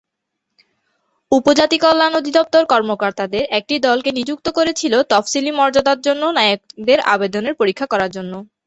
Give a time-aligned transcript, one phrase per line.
[1.31, 8.11] উপজাতি কল্যাণ অধিদপ্তর কর্মকর্তাদের একটি দলকে নিযুক্ত করেছিল, তফসিলি মর্যাদার জন্য নায়কদের আবেদনের পরীক্ষা করার
[8.11, 8.33] জন্য।